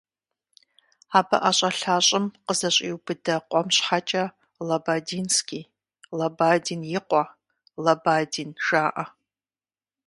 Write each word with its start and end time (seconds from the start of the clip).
Абы 1.17 1.37
ӀэщӀэлъа 1.41 1.95
щӀым 2.07 2.25
къызэщӀиубыдэ 2.45 3.35
къуэм 3.49 3.67
щхьэкӀэ 3.75 4.23
«Лабадинский», 4.67 5.63
«Лабадин 6.17 6.81
и 6.97 6.99
къуэ», 7.07 7.23
«Лабадин» 7.83 8.49
жаӀэ. 8.65 9.05